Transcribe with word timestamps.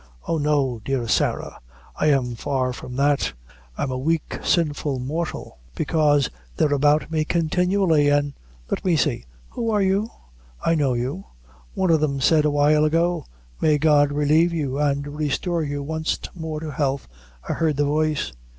Oh 0.27 0.39
no, 0.39 0.81
dear 0.83 1.07
Sarah, 1.07 1.59
I 1.95 2.07
am 2.07 2.33
far 2.33 2.73
from 2.73 2.95
that 2.95 3.33
I'm 3.77 3.91
a 3.91 3.97
wake, 3.99 4.39
sinful 4.43 4.97
mortal." 4.97 5.59
"Bekaise 5.75 6.27
they're 6.57 6.73
about 6.73 7.11
me 7.11 7.23
continually 7.23 8.09
an' 8.09 8.33
let 8.71 8.83
me 8.83 8.95
see 8.95 9.25
who 9.49 9.69
are 9.69 9.83
you? 9.83 10.09
I 10.65 10.73
know 10.73 10.95
you. 10.95 11.25
One 11.75 11.91
o' 11.91 11.97
them 11.97 12.19
said 12.19 12.45
a 12.45 12.49
while 12.49 12.83
ago, 12.83 13.25
'May 13.61 13.77
God 13.77 14.11
relieve 14.11 14.51
you 14.53 14.79
and 14.79 15.05
restore 15.07 15.61
you 15.61 15.83
wanst 15.83 16.31
more 16.33 16.59
to 16.59 16.71
health;' 16.71 17.07
I 17.47 17.53
heard 17.53 17.77
the 17.77 17.85
voice." 17.85 18.33